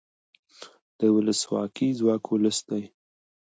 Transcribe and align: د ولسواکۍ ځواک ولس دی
د 0.99 1.01
ولسواکۍ 1.15 1.89
ځواک 1.99 2.23
ولس 2.31 2.57
دی 2.69 2.83